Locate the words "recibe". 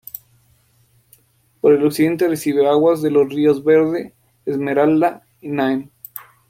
2.27-2.67